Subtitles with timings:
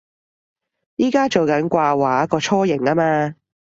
[0.97, 3.35] 而家做緊掛畫個雛形吖嘛